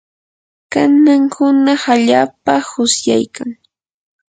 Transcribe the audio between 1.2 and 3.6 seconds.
hunaq allaapam usyaykan.